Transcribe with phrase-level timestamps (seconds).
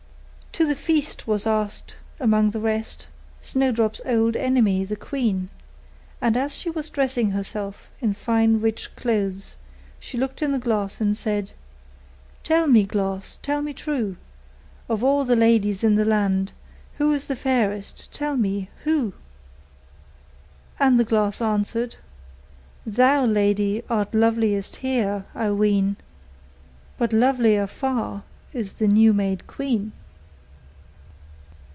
[0.55, 3.07] To the feast was asked, among the rest,
[3.39, 5.47] Snowdrop's old enemy the queen;
[6.19, 9.55] and as she was dressing herself in fine rich clothes,
[9.97, 11.53] she looked in the glass and said:
[12.43, 14.17] 'Tell me, glass, tell me true!
[14.89, 16.51] Of all the ladies in the land,
[16.97, 19.13] Who is fairest, tell me, who?'
[20.81, 21.95] And the glass answered:
[22.85, 25.95] 'Thou, lady, art loveliest here, I ween;
[26.97, 29.93] But lovelier far is the new made queen.